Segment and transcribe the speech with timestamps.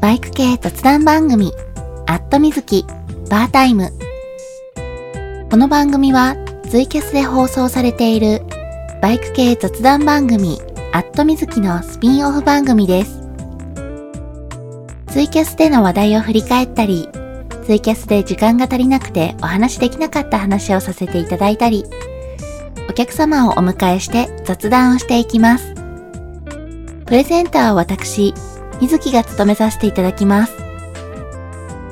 [0.00, 1.52] バイク系雑談番組、
[2.06, 2.86] アットみずき、
[3.28, 3.92] バータイム。
[5.50, 6.36] この番組は
[6.70, 8.40] ツイキャスで放送されている
[9.02, 10.58] バイク系雑談番組、
[10.92, 13.29] アットみずきのスピンオフ番組です。
[15.10, 17.08] ツイキャスでの話題を振り返ったり、
[17.66, 21.84] ツイキャスで時間が足りなくてお話できなかった話をさせていただいたり、
[22.88, 25.74] お客様をお迎えして雑談をしていきます。
[27.06, 28.34] プレゼンターは私、
[28.80, 30.56] 水木が務めさせていただきます。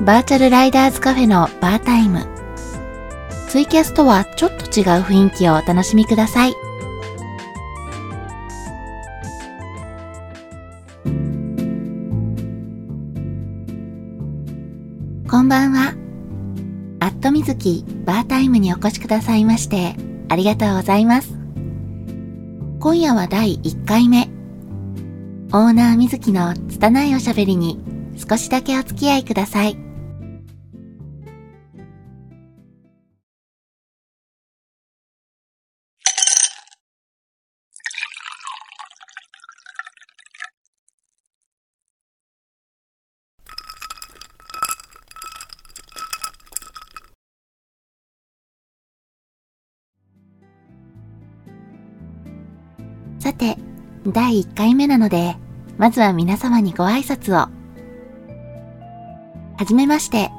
[0.00, 2.24] バーチャルライダーズカフェのバータイム。
[3.48, 6.54] ツイキャスとはちょっと違う雰囲気をお楽しみください。
[15.30, 15.92] こんばんは。
[17.00, 19.94] アットみずきバータイムにお越しくださいまして、
[20.30, 21.34] ありがとうございます。
[22.80, 24.30] 今夜は第1回目。
[25.52, 27.78] オーナーみずきの拙いおしゃべりに
[28.16, 29.87] 少しだけお付き合いください。
[53.28, 53.58] さて、
[54.06, 55.36] 第1回目なので、
[55.76, 57.50] まずは皆様にご挨拶を。
[59.58, 60.30] はじめまして、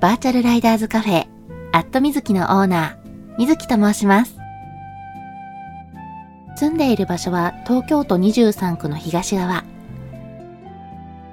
[0.00, 1.28] バーチャルライダーズカフェ、
[1.70, 4.36] アットみずきのオーナー、みずきと申します。
[6.56, 9.62] 住んでいる場所は東京都23区の東側。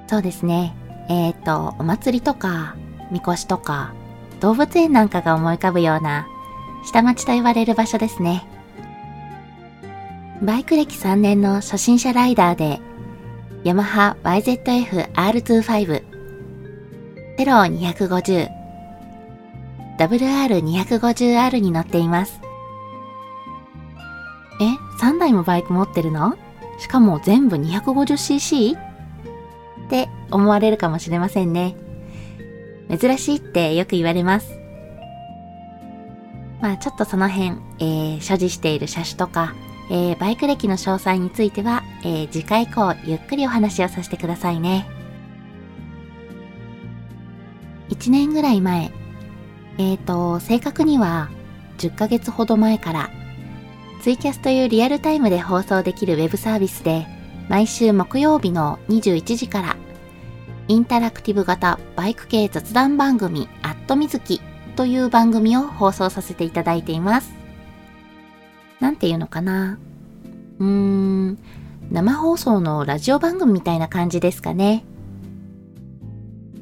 [0.06, 0.76] そうですね。
[1.10, 2.76] えっ、ー、と、お祭りとか、
[3.10, 3.96] みこしとか、
[4.42, 6.28] 動物園なんかが思い浮かぶような、
[6.86, 8.46] 下町と言われる場所ですね。
[10.44, 12.82] バイク歴3年の初心者ライダーで、
[13.64, 16.04] ヤマハ YZF-R25、
[17.38, 18.50] テロ250、
[19.98, 22.42] WR250R に乗っています。
[24.60, 24.66] え、
[25.02, 26.36] 3台もバイク持ってるの？
[26.78, 28.78] しかも全部 250cc?
[28.78, 28.80] っ
[29.90, 31.78] て思われるかもしれませんね。
[32.90, 34.52] 珍しいってよく言われます。
[36.62, 39.54] まあちょっとその辺、えー、所持している車種とか、
[39.90, 44.88] えー、バイク歴の詳細については、えー、次回以降ゆっくりお話をさせてくださいね。
[47.90, 48.92] 1年ぐらい前、
[49.78, 51.30] えーと、正確には
[51.78, 53.10] 10ヶ月ほど前から、
[54.02, 57.08] ツイキャスというリアルタイムで放送できるウェブサービスで、
[57.50, 59.78] 毎週木曜日の21時から、
[60.68, 64.42] インタラクティブ型バイク系雑談番組、アットみずき
[64.76, 67.43] という番組を放送させていただいています。
[68.84, 69.80] なんていうのかな
[70.60, 71.40] うーん、
[71.90, 74.84] 生放送のラジオ番組みたいな感じですかね。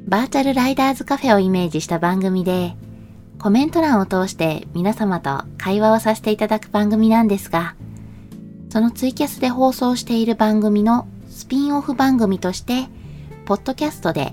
[0.06, 2.76] バーチャルライダーズカフェをイメージした番組で、
[3.40, 7.74] コメント欄を通して皆様と会話をさせていただく番組なんですが、
[8.70, 12.86] そのツイキャスで放送している番組のスピンオフ番組として、
[13.46, 14.31] ポッドキャストで、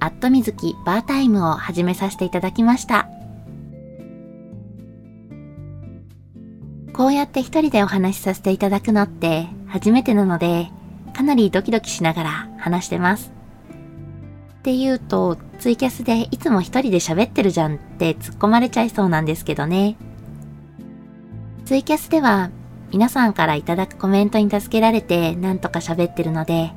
[0.00, 3.08] アットみずきバータイムを始めさせていただきました。
[6.98, 10.68] こうやって一人でお話しさせていただくのって初めてなので、
[11.14, 13.30] かなりドキドキしながら話してます。
[14.58, 19.96] って言うと、ツイキャスでいつも一人で喋ってるじゃんって突っ込まれちゃいそうなんですけどね。
[21.66, 22.50] ツイキャスでは
[22.90, 26.72] 皆さんからいただくコメントに助けられてなんとか喋ってるので、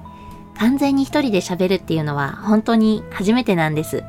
[0.55, 4.03] 完全に一人で喋るっていうのは本当に初めてなんです。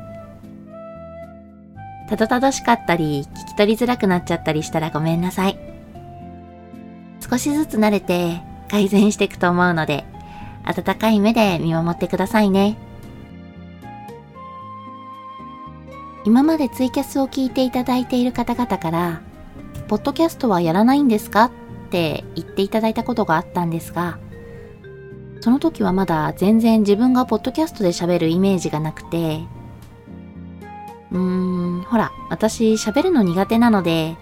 [2.07, 5.72] たどたどしかったり、聞き取りづらくなっちゃったりしたらごめんなさい。
[7.33, 10.05] 少しずつ慣れて改善していくと思うので、
[10.65, 12.77] 温かい目で見守ってくださいね。
[16.25, 19.21] 今までツイキャスを聞いていただいている方々から、
[19.87, 21.51] ポッドキャストはやらないんですかっ
[21.89, 24.19] て言っていただいたことがあったんですが、
[25.41, 29.39] その時はまだ全然自分がポッドキャストで喋るイメージがなくて、
[31.11, 31.19] うー
[31.79, 34.17] ん、ほら、私喋るの苦手なので、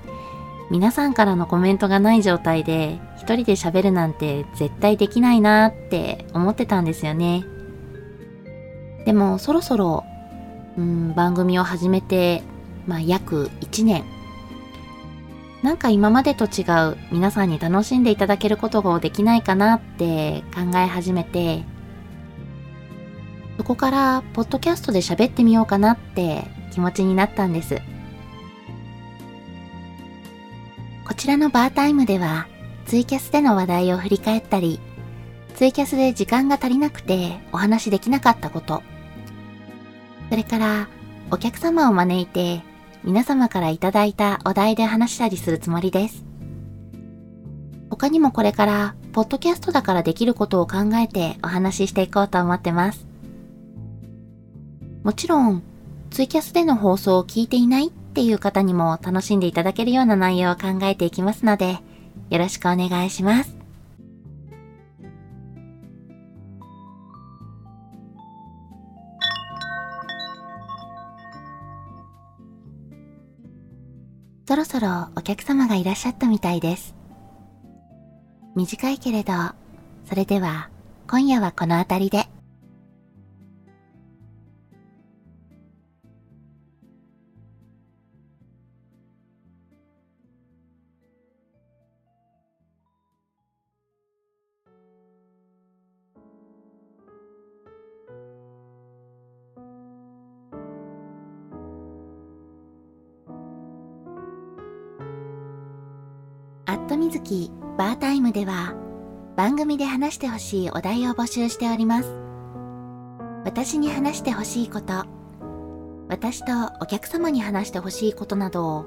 [0.72, 7.44] 皆さんからのコメントがない状態で一人で喋るなんて絶対できないなって思ってたんですよね。
[9.06, 10.06] でもそろそろ、
[10.78, 12.42] うん、番組を始めて、
[12.88, 14.06] まあ約1年。
[15.62, 21.66] なんか今までと違う皆さんに楽しんでいただけることができないかなって考え始めて、
[23.58, 27.82] そこからポッドキャストで喋ってみようかなって気持ちになったんです。
[31.12, 32.48] こちらのバータイムでは
[32.86, 34.80] ツイキャスでの話題を振り返ったり、
[35.56, 38.82] ツイキャスで時間が足りなくてお話できなかったこと、
[40.30, 40.88] それから
[41.30, 42.62] お客様を招いて
[43.04, 46.24] 皆様からいただいたお題で話したりするつもりです。
[47.90, 53.06] 他にもこれからポッドキャストだからできることを考えてお話ししていこうと思ってます。
[55.04, 55.62] もちろん、
[56.10, 61.80] ツイキャスでの放送を聞いていないっていう方にも楽しんでいただけるような内容を考えていきますので、
[62.30, 63.56] よろしくお願いします。
[74.46, 76.94] そろそろお客様がいらっしゃったみたいです。
[78.58, 79.32] 短いけれど、
[80.04, 80.70] それでは
[81.08, 82.31] 今夜はこの辺りで。
[106.82, 108.74] ットみずきバータイムでは
[109.36, 112.10] 番組で話してほしいお題を募集しております。
[113.46, 115.06] 私に話してほしいこと、
[116.10, 116.52] 私と
[116.82, 118.86] お客様に話してほしいことなどを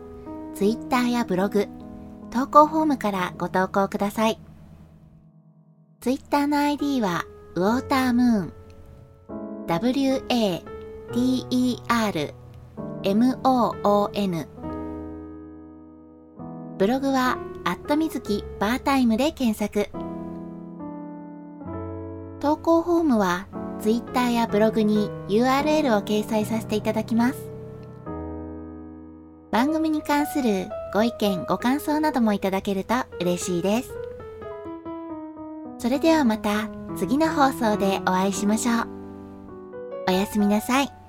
[0.55, 1.67] Twitter やブログ、
[2.31, 4.39] 投稿フォームからご投稿ください。
[6.01, 7.25] Twitter の ID は
[7.55, 8.53] ウォータームーン
[9.67, 10.65] w-a-t-e-r-m-o-o-n
[16.77, 19.89] ブログはアットみずきバータイムで検索。
[22.41, 23.47] 投稿フォームは
[23.81, 27.51] Twitter やブログに URL を掲載させていただきます。
[29.51, 33.95] 番組に関するご意見、ご感想などもいただけると嬉しいです。
[35.79, 38.89] それではまた次の放送でお会いしましょう。
[40.09, 41.04] おやすみなさい。